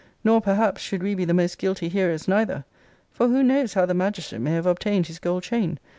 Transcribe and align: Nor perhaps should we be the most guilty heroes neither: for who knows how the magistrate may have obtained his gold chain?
Nor 0.23 0.41
perhaps 0.41 0.81
should 0.81 1.03
we 1.03 1.13
be 1.13 1.25
the 1.25 1.33
most 1.35 1.59
guilty 1.59 1.87
heroes 1.87 2.27
neither: 2.27 2.65
for 3.11 3.27
who 3.27 3.43
knows 3.43 3.75
how 3.75 3.85
the 3.85 3.93
magistrate 3.93 4.39
may 4.41 4.53
have 4.53 4.65
obtained 4.65 5.05
his 5.05 5.19
gold 5.19 5.43
chain? 5.43 5.77